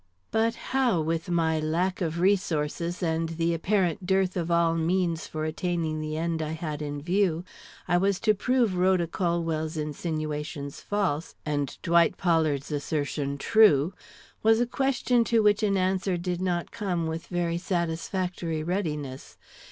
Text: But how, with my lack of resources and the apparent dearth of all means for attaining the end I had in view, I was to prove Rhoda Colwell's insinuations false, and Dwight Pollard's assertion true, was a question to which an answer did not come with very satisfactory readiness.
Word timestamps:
But 0.31 0.55
how, 0.73 0.99
with 0.99 1.29
my 1.29 1.59
lack 1.59 2.01
of 2.01 2.19
resources 2.19 3.03
and 3.03 3.29
the 3.29 3.53
apparent 3.53 4.03
dearth 4.07 4.35
of 4.35 4.49
all 4.49 4.73
means 4.73 5.27
for 5.27 5.45
attaining 5.45 6.01
the 6.01 6.17
end 6.17 6.41
I 6.41 6.53
had 6.53 6.81
in 6.81 7.03
view, 7.03 7.45
I 7.87 7.97
was 7.97 8.19
to 8.21 8.33
prove 8.33 8.73
Rhoda 8.75 9.05
Colwell's 9.05 9.77
insinuations 9.77 10.81
false, 10.81 11.35
and 11.45 11.77
Dwight 11.83 12.17
Pollard's 12.17 12.71
assertion 12.71 13.37
true, 13.37 13.93
was 14.41 14.59
a 14.59 14.65
question 14.65 15.23
to 15.25 15.43
which 15.43 15.61
an 15.61 15.77
answer 15.77 16.17
did 16.17 16.41
not 16.41 16.71
come 16.71 17.05
with 17.05 17.27
very 17.27 17.59
satisfactory 17.59 18.63
readiness. 18.63 19.37